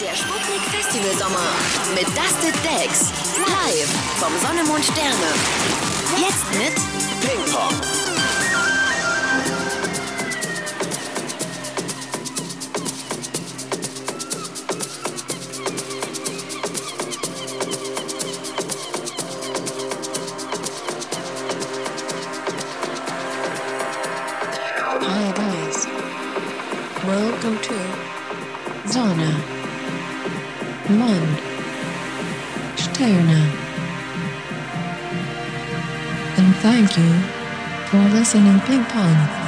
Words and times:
Der 0.00 0.16
Sputnik 0.16 0.62
Festival 0.70 1.14
Sommer 1.18 1.50
mit 1.94 2.06
Dusted 2.16 2.54
Decks. 2.64 3.10
Live 3.36 3.90
vom 4.18 4.32
Sonne, 4.40 4.64
Mond, 4.64 4.82
Sterne. 4.82 5.34
Jetzt 6.16 6.46
mit 6.56 6.74
Ping 7.20 7.44
Pong. 7.52 8.09
Listening 39.00 39.39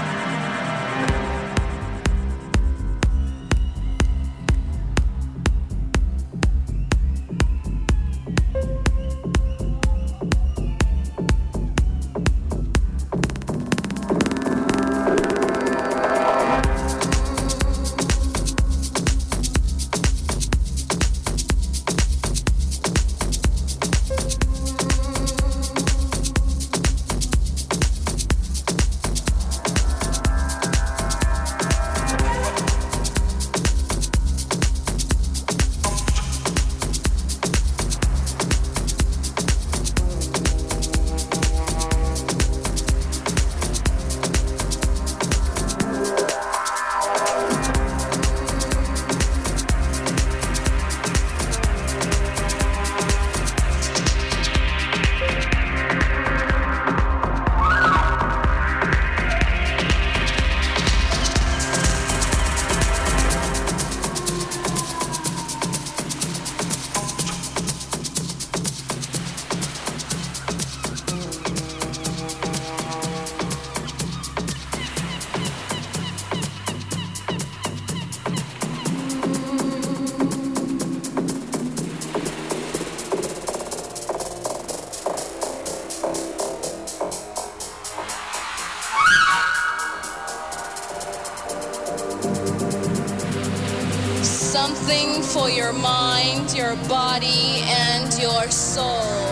your 95.73 95.81
mind, 95.81 96.55
your 96.55 96.77
body, 96.89 97.63
and 97.65 98.13
your 98.21 98.51
soul. 98.51 99.25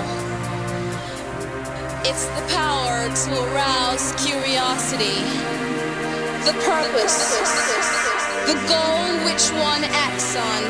It's 2.04 2.26
the 2.26 2.44
power 2.54 3.08
to 3.08 3.30
arouse 3.52 4.12
curiosity, 4.24 5.20
the 6.44 6.54
purpose, 6.64 7.18
the 8.46 8.56
goal 8.68 9.24
which 9.26 9.50
one 9.62 9.84
acts 9.84 10.36
on. 10.36 10.62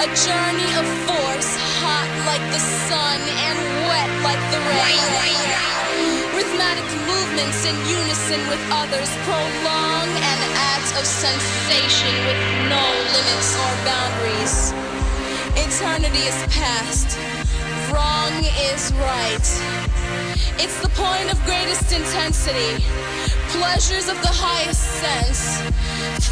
A 0.00 0.06
journey 0.06 0.70
of 0.80 0.86
force, 1.06 1.50
hot 1.80 2.08
like 2.26 2.44
the 2.52 2.60
sun 2.88 3.20
and 3.20 3.58
wet 3.88 4.10
like 4.24 4.40
the 4.52 4.58
rain. 4.58 5.71
Rhythmic 6.62 6.86
movements 7.10 7.64
in 7.66 7.74
unison 7.90 8.38
with 8.48 8.62
others 8.70 9.10
prolong 9.26 10.06
an 10.06 10.40
act 10.54 10.94
of 10.94 11.04
sensation 11.04 12.14
with 12.22 12.38
no 12.70 12.86
limits 13.10 13.50
or 13.58 13.72
boundaries. 13.82 14.70
Eternity 15.58 16.22
is 16.30 16.38
past, 16.54 17.18
wrong 17.90 18.32
is 18.70 18.92
right. 18.94 19.48
It's 20.62 20.78
the 20.80 20.88
point 20.94 21.32
of 21.32 21.44
greatest 21.44 21.90
intensity, 21.90 22.78
pleasures 23.50 24.08
of 24.08 24.20
the 24.22 24.30
highest 24.30 24.86
sense, 25.02 25.58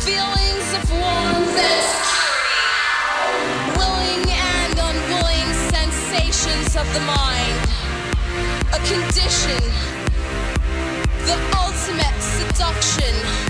feelings 0.07 0.69
of 0.79 0.83
warmth 0.95 1.59
and 1.59 1.85
security, 1.91 2.71
willing 3.75 4.25
and 4.31 4.79
unwilling 4.79 5.49
sensations 5.75 6.77
of 6.79 6.87
the 6.95 7.03
mind, 7.03 7.59
a 8.73 8.79
condition, 8.87 9.90
the 11.31 11.37
ultimate 11.57 12.21
seduction. 12.21 13.50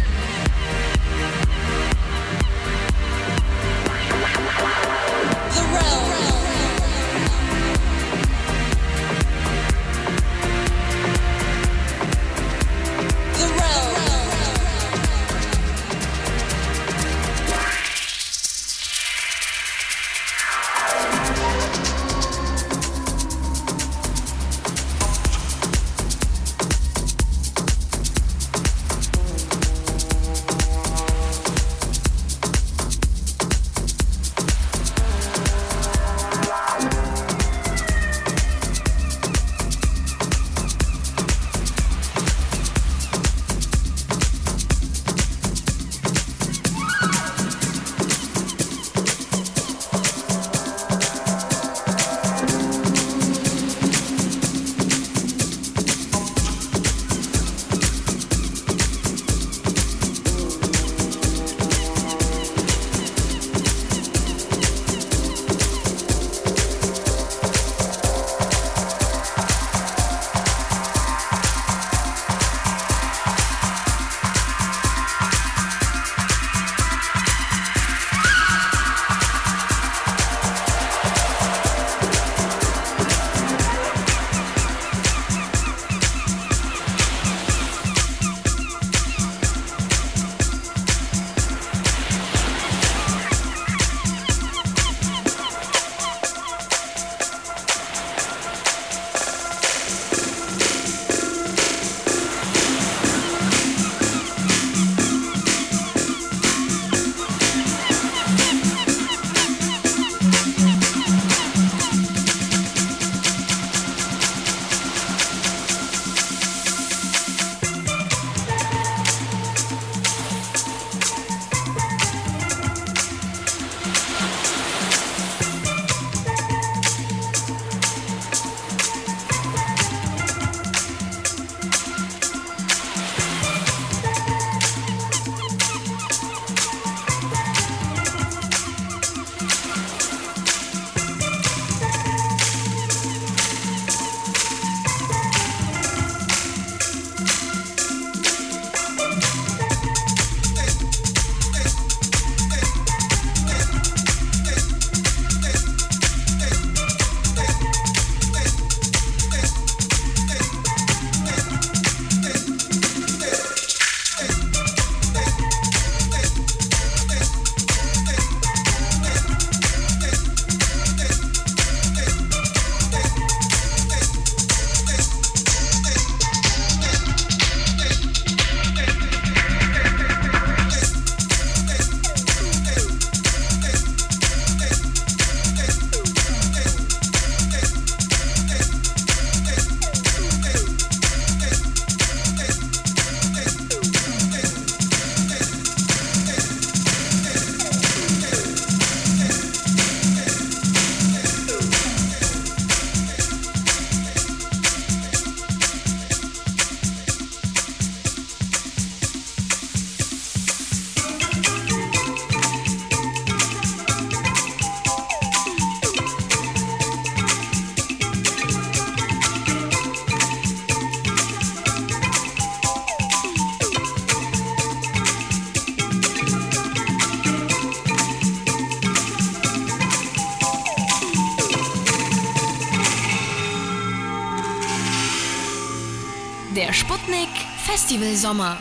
Der 236.56 236.73
Sputnik 236.73 237.29
Festival 237.64 238.17
Sommer. 238.17 238.56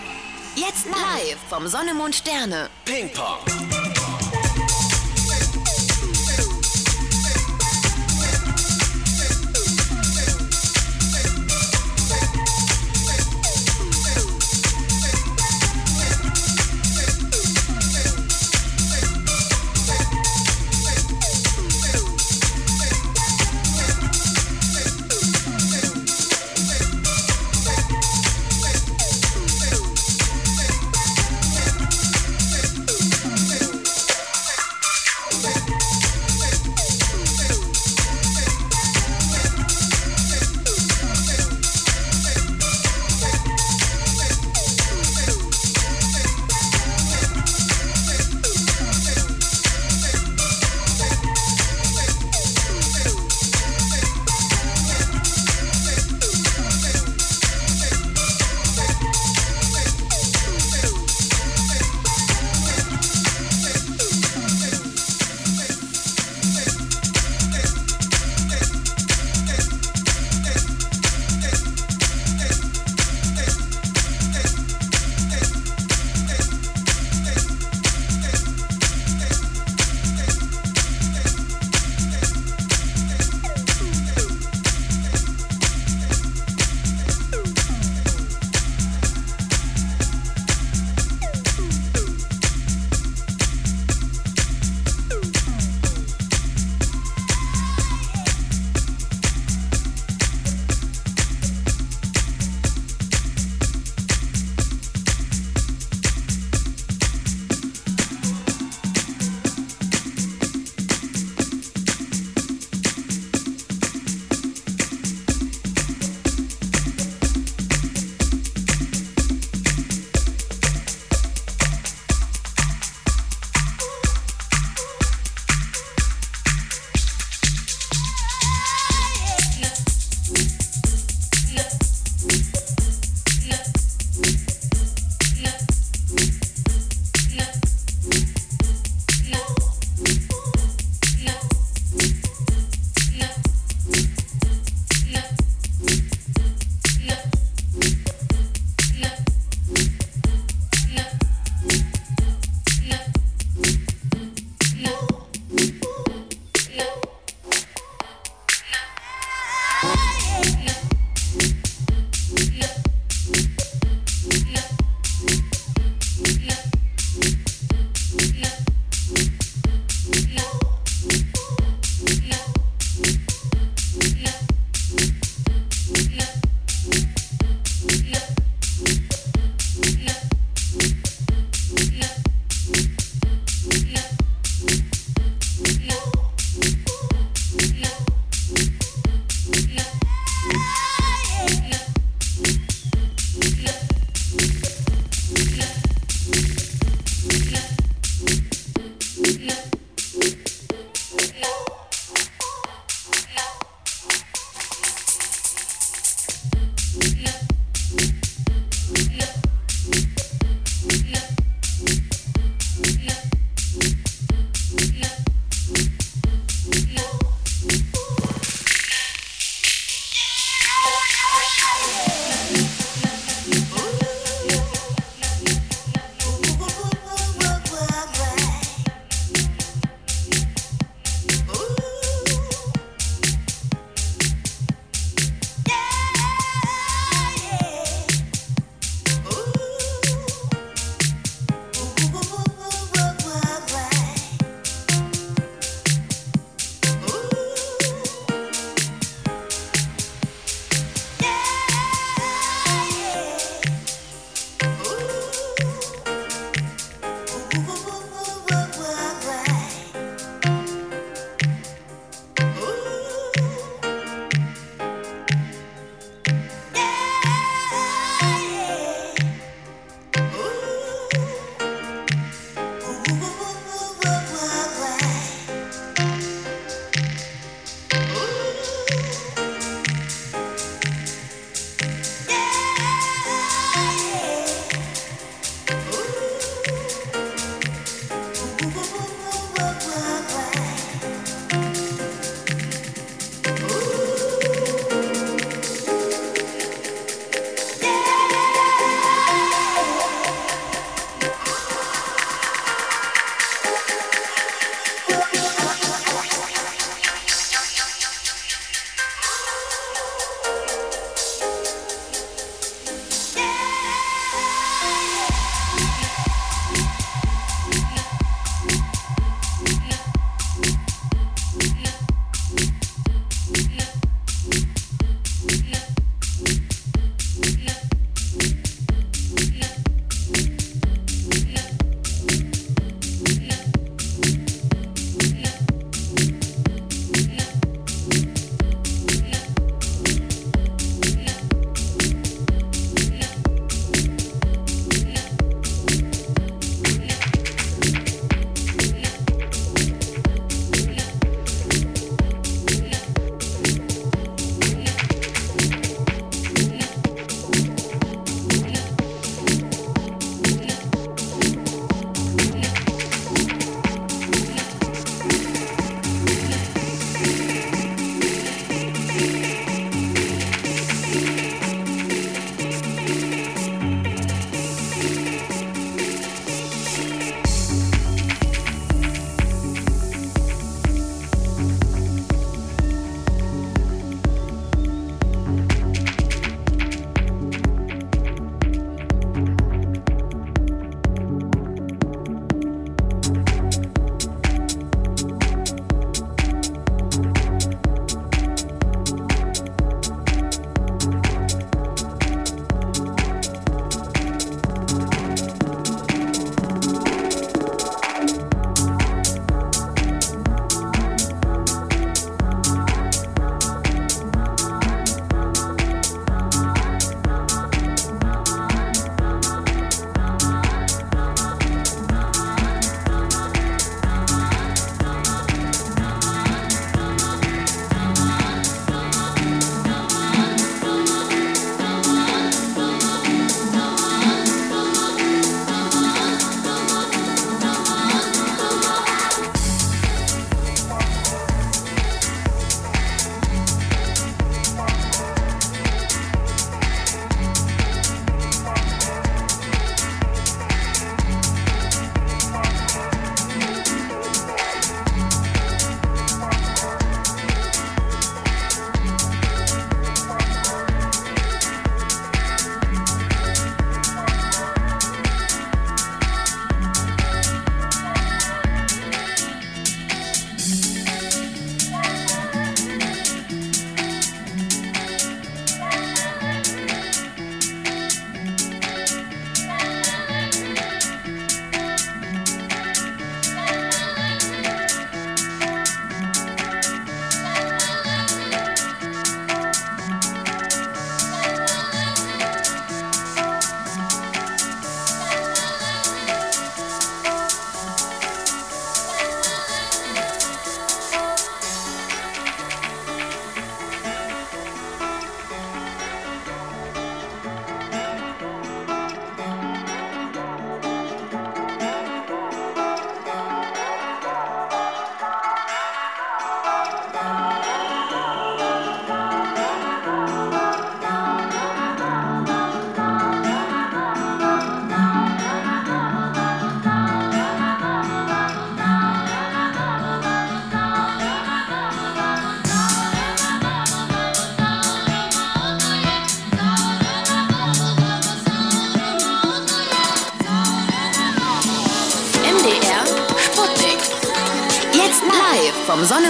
Jetzt 0.56 0.86
live 0.86 1.40
vom 1.50 1.68
Sonne, 1.68 1.96
Mond, 1.96 2.14
Sterne. 2.14 2.70
Ping 2.86 3.10
Pong. 3.12 3.89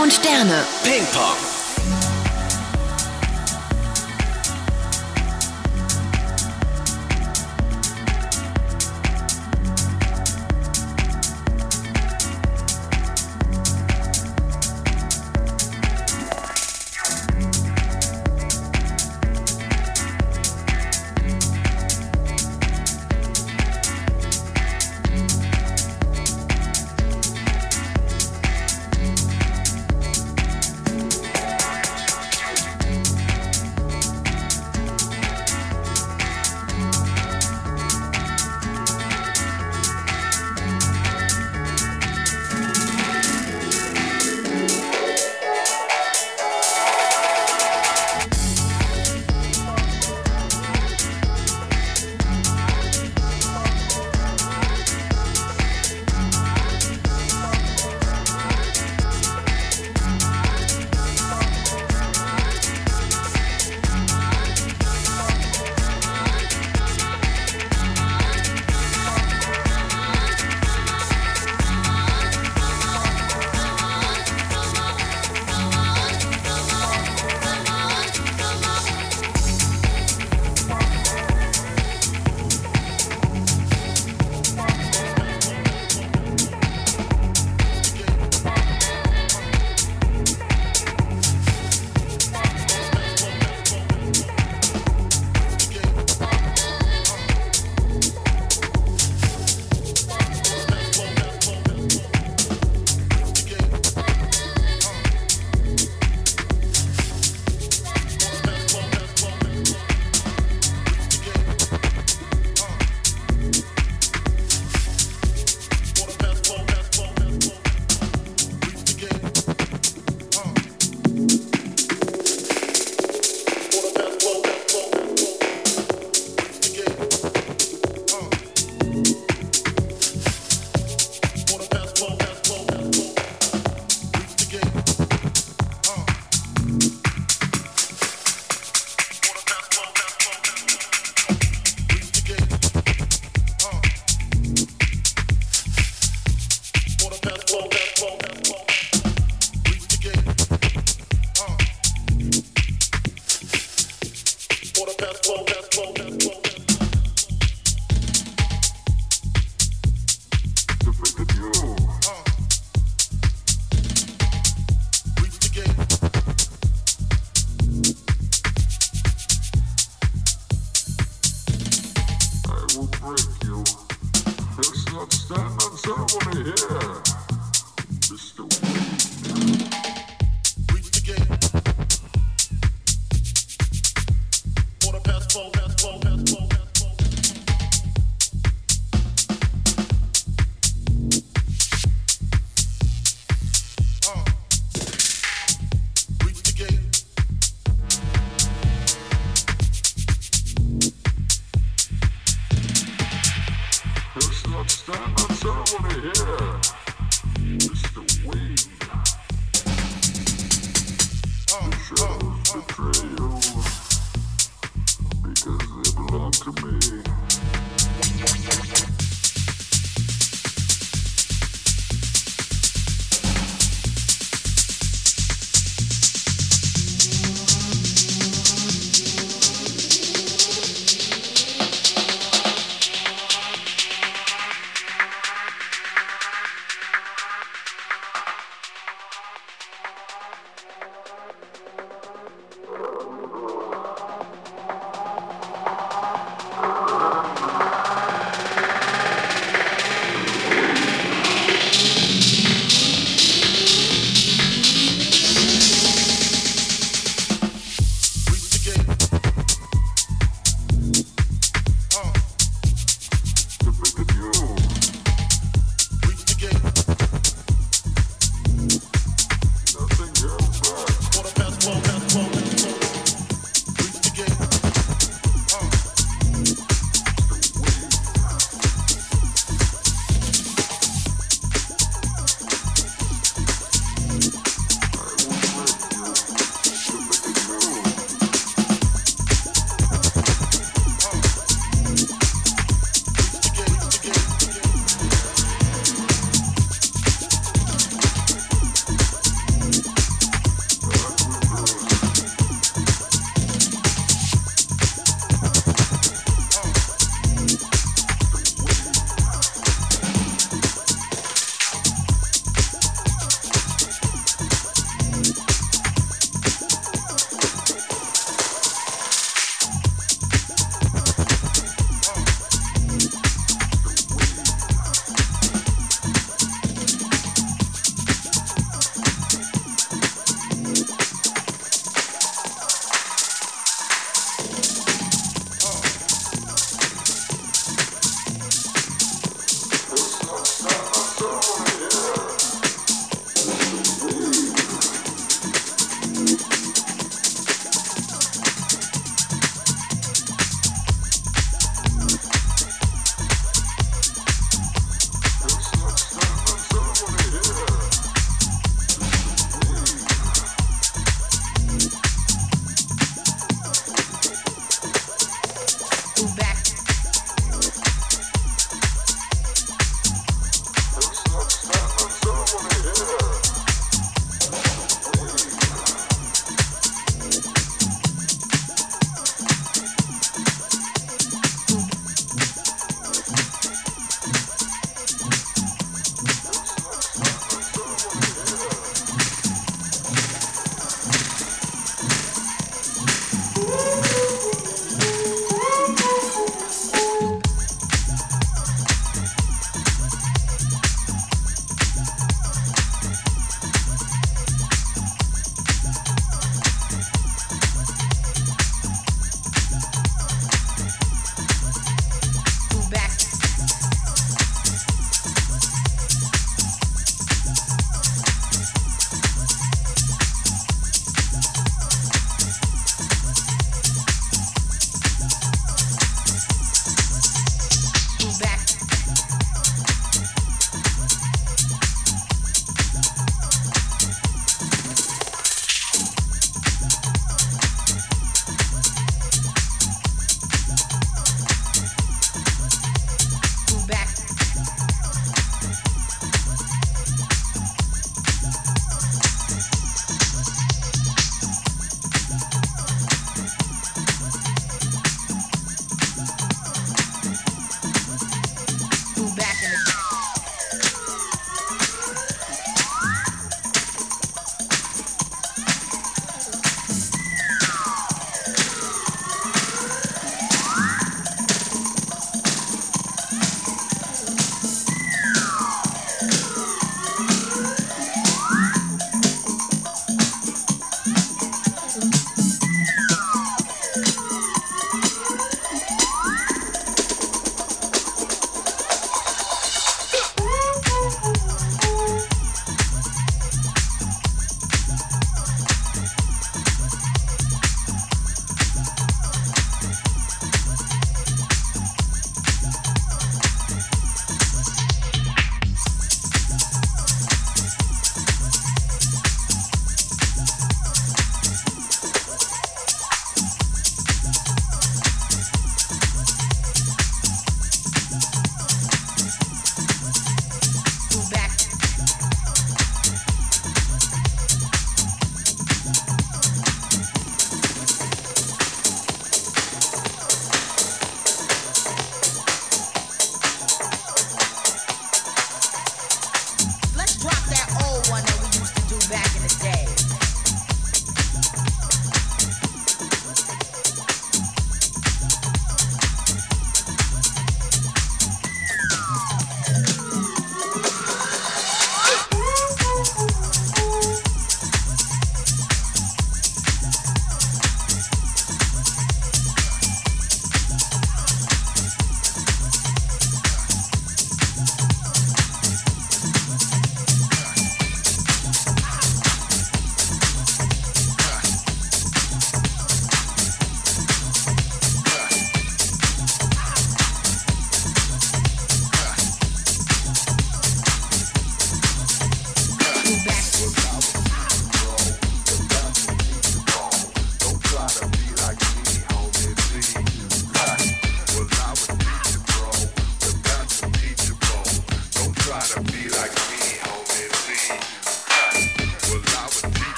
und 0.00 0.12
Sterne. 0.12 0.64
Ping 0.82 1.04
Pong. 1.12 1.59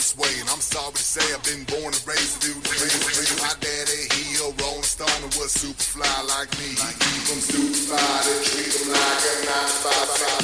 Just 0.00 0.16
born 0.16 0.24
this 0.24 0.32
way, 0.32 0.40
and 0.40 0.48
I'm 0.48 0.64
sorry 0.64 0.96
to 0.96 1.04
say 1.04 1.20
I've 1.28 1.44
been 1.44 1.60
born 1.68 1.92
and 1.92 2.00
raised 2.08 2.40
to 2.40 2.48
do 2.48 2.56
things. 2.64 3.36
My 3.36 3.52
daddy, 3.60 4.08
he 4.16 4.40
a 4.40 4.48
rolling 4.64 4.80
stone 4.80 5.20
and 5.20 5.28
was 5.36 5.52
super 5.52 5.76
fly 5.76 6.08
like 6.24 6.48
me. 6.56 6.72
From 7.28 7.36
super 7.36 7.92
fly 7.92 8.00
to 8.00 8.32
treat 8.48 8.80
him 8.80 8.96
like 8.96 9.28
a 9.28 9.44
9 9.44 9.76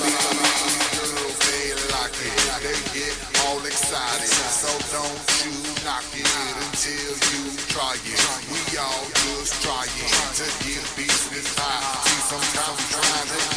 These 0.04 0.92
girls, 0.92 1.40
they 1.40 1.72
like 1.88 2.16
it. 2.20 2.36
They 2.68 2.76
get 3.00 3.16
all 3.48 3.64
excited. 3.64 4.28
So 4.28 4.68
don't 4.92 5.24
you 5.40 5.56
knock 5.88 6.04
it 6.12 6.28
until 6.60 7.16
you 7.16 7.56
try 7.72 7.96
it. 7.96 8.20
We 8.52 8.60
all 8.76 9.08
just 9.24 9.56
trying 9.64 9.88
to 9.88 10.46
get 10.68 10.84
of 10.84 11.00
this. 11.00 11.48
See, 11.48 12.20
sometimes 12.28 12.76
we're 12.76 13.00
trying 13.00 13.32
to 13.32 13.55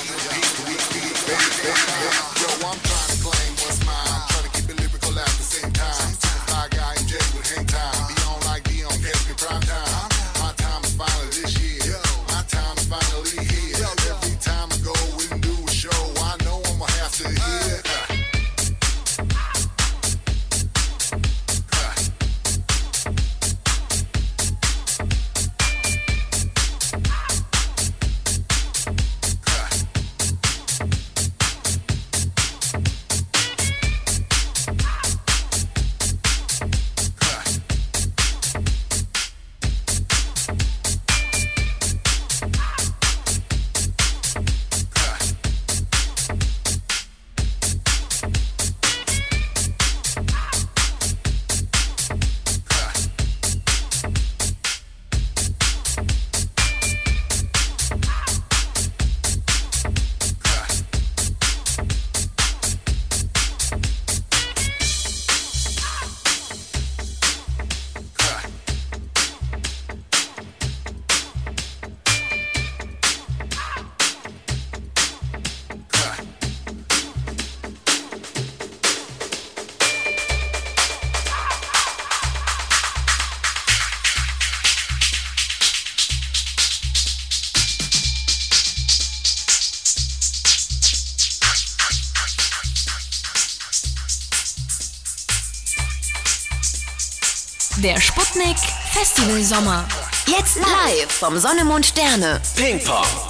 Der 97.83 98.01
Sputnik 98.01 98.57
Festival 98.91 99.41
Sommer. 99.41 99.87
Jetzt 100.27 100.57
live 100.57 101.09
vom 101.09 101.37
Sonne, 101.37 101.63
Mond, 101.63 101.85
Sterne. 101.85 102.41
Ping 102.57 102.83
Pong. 102.83 103.28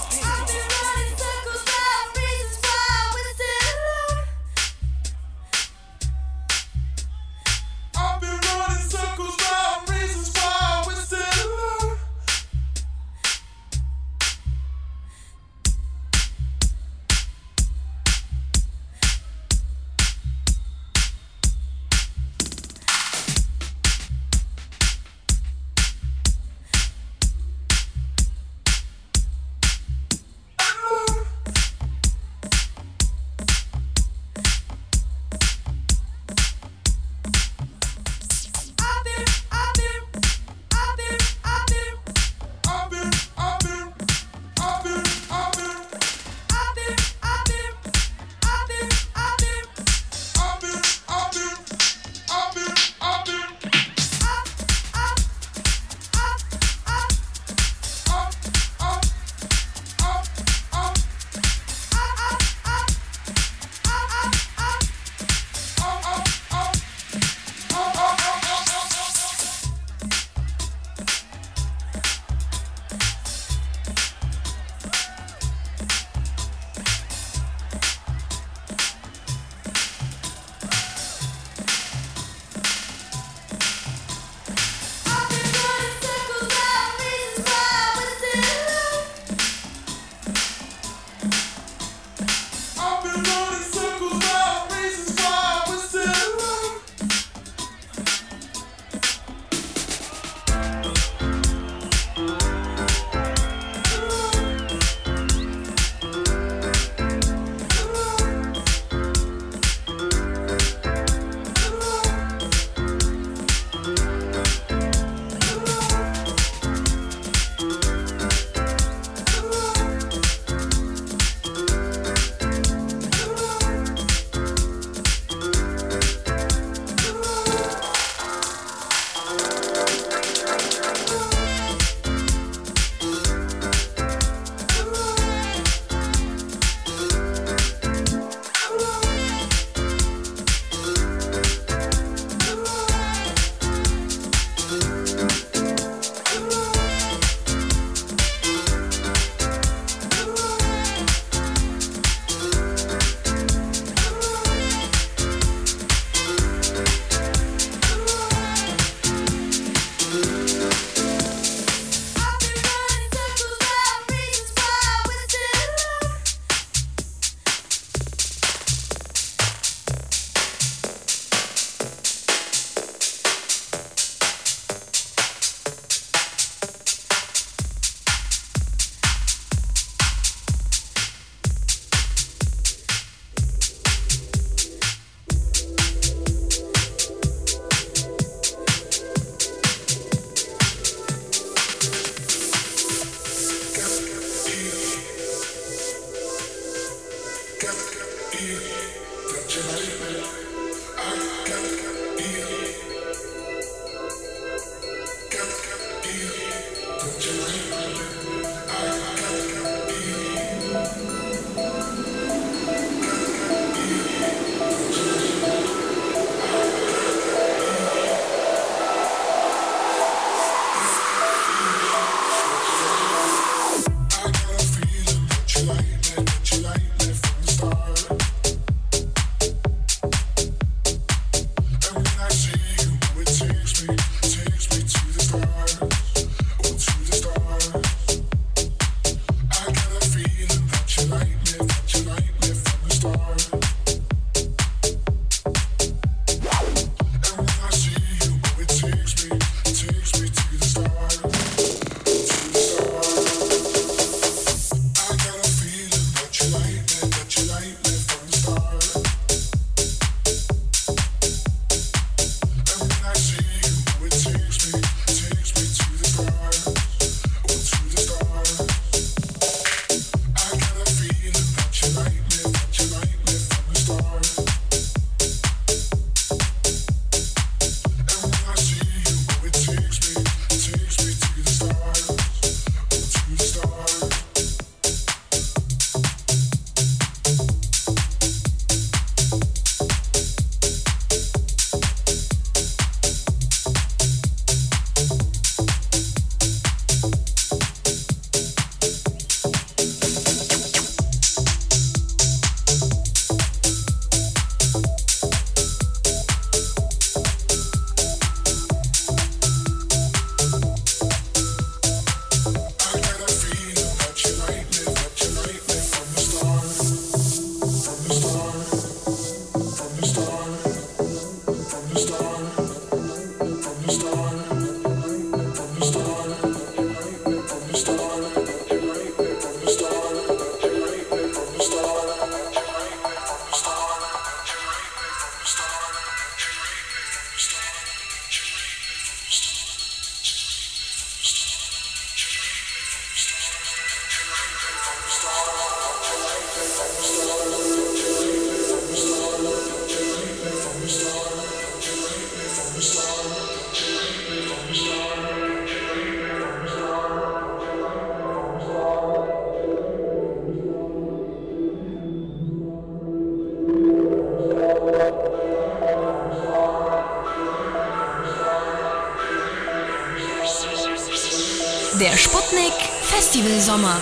Sommer. 373.79 374.01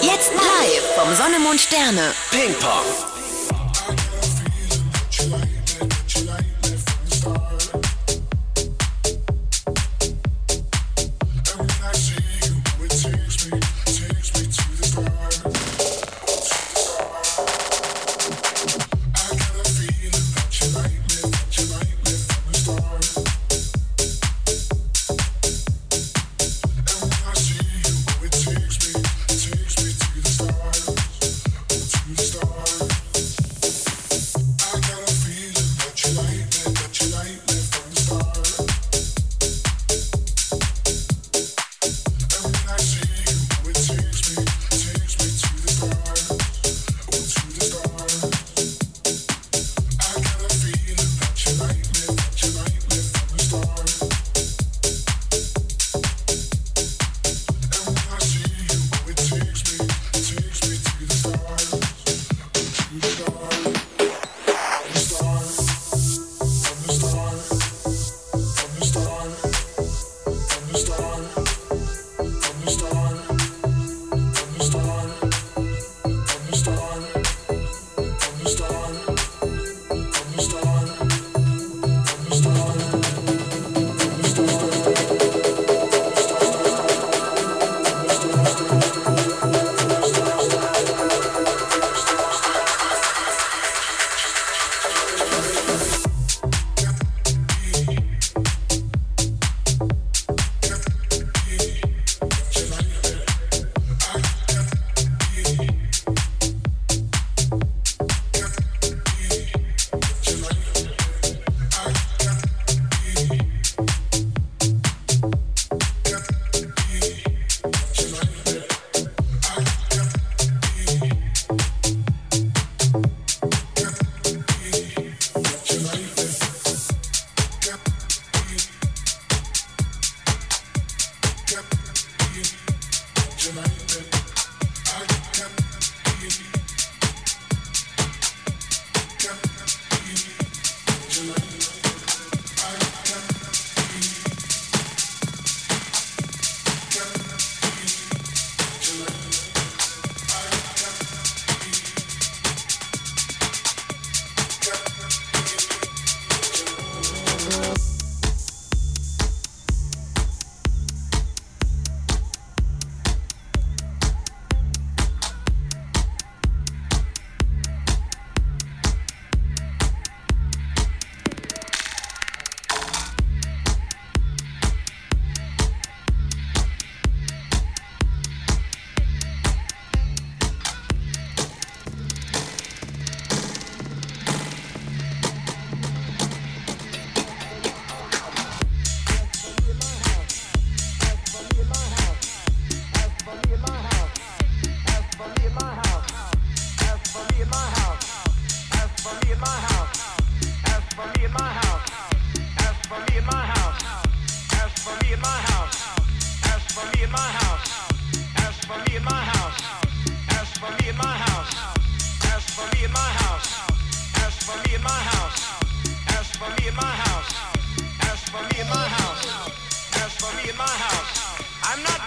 Jetzt 0.00 0.30
live 0.32 0.94
vom 0.94 1.12
Sonne, 1.12 1.40
Mond, 1.40 1.60
Sterne. 1.60 2.14
Ping 2.30 2.54
Pong. 2.60 3.07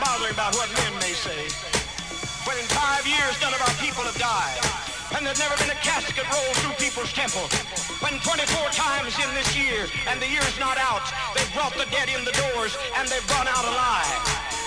bothering 0.01 0.33
about 0.33 0.57
what 0.57 0.67
men 0.81 0.93
may 0.97 1.13
say. 1.13 1.45
But 2.41 2.57
in 2.57 2.65
five 2.73 3.05
years, 3.05 3.37
none 3.37 3.53
of 3.53 3.61
our 3.61 3.75
people 3.77 4.01
have 4.01 4.17
died. 4.17 4.57
And 5.13 5.21
there's 5.21 5.37
never 5.37 5.53
been 5.61 5.69
a 5.69 5.81
casket 5.85 6.25
rolled 6.33 6.57
through 6.65 6.73
people's 6.81 7.13
temple. 7.13 7.45
When 8.01 8.17
24 8.25 8.73
times 8.73 9.13
in 9.21 9.29
this 9.37 9.53
year, 9.53 9.85
and 10.09 10.17
the 10.17 10.25
year's 10.25 10.57
not 10.57 10.81
out, 10.81 11.05
they've 11.37 11.53
brought 11.53 11.77
the 11.77 11.85
dead 11.93 12.09
in 12.09 12.25
the 12.25 12.33
doors, 12.33 12.73
and 12.97 13.05
they've 13.07 13.29
run 13.29 13.45
out 13.45 13.61
alive. 13.61 14.21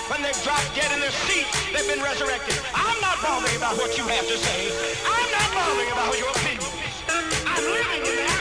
When 0.07 0.21
they've 0.23 0.41
dropped 0.45 0.71
dead 0.71 0.93
in 0.95 1.03
their 1.03 1.11
seats, 1.27 1.51
they've 1.73 1.89
been 1.89 2.01
resurrected. 2.01 2.55
I'm 2.71 2.99
not 3.01 3.19
bothering 3.19 3.57
about 3.57 3.75
what 3.75 3.97
you 3.97 4.07
have 4.07 4.27
to 4.29 4.37
say. 4.37 4.71
I'm 5.03 5.29
not 5.35 5.49
bothering 5.51 5.91
about 5.91 6.15
your 6.15 6.31
opinions. 6.31 6.71
I'm 7.09 7.63
living 7.65 8.03
in 8.07 8.15
that. 8.23 8.34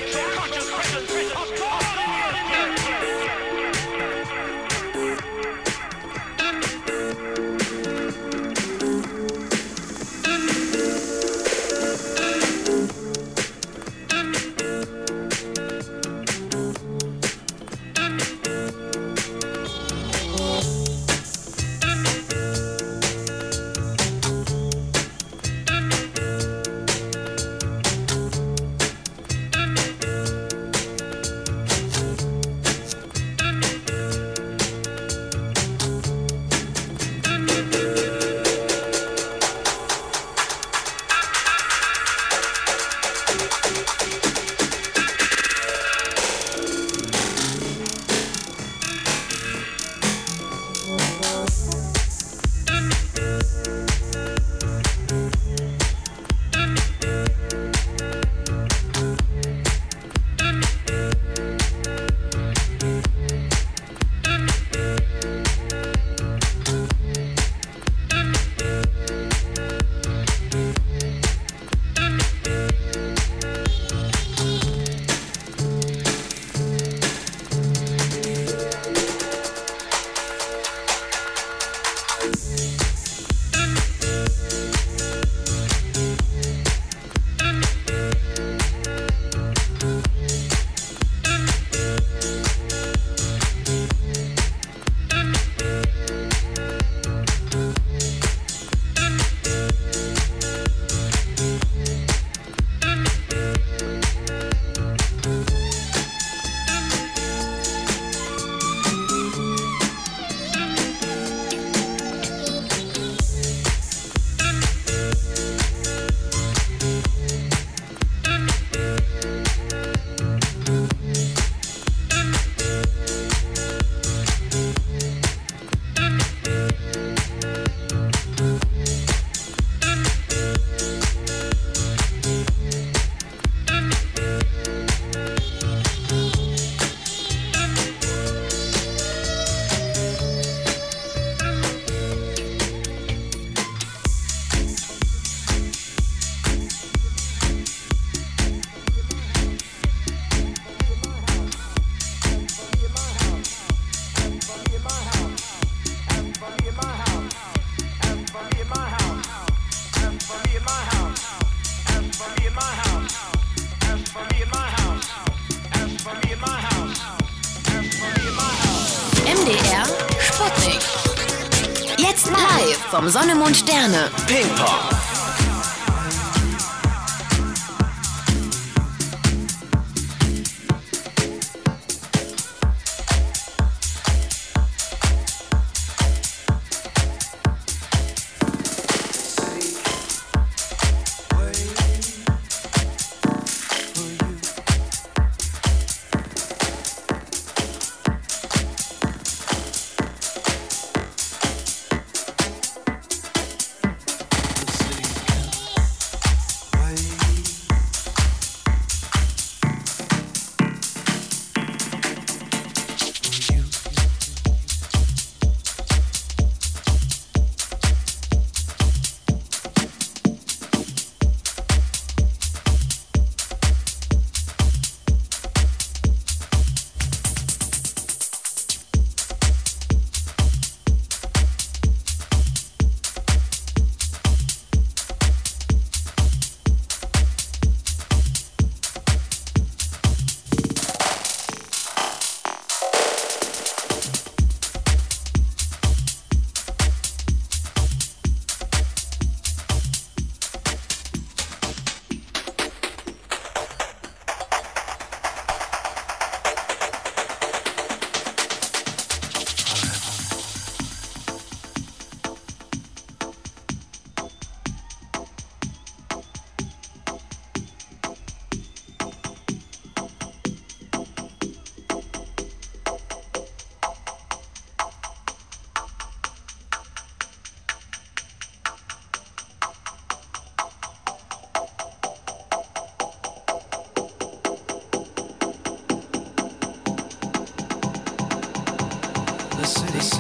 Sonne, 173.09 173.35
Mond, 173.35 173.55
Sterne. 173.55 174.11
Ping 174.27 174.49
Pong. 174.57 174.94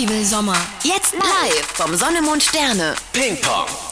Festival 0.00 0.24
Sommer. 0.24 0.56
Jetzt 0.82 1.12
live 1.12 1.66
vom 1.74 1.94
Sonne, 1.94 2.22
Mond, 2.22 2.42
Sterne. 2.42 2.94
Ping 3.12 3.38
Pong. 3.42 3.89